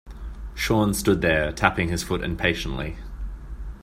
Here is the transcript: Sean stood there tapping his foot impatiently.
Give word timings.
Sean 0.55 0.95
stood 0.95 1.21
there 1.21 1.51
tapping 1.51 1.89
his 1.89 2.01
foot 2.01 2.23
impatiently. 2.23 2.97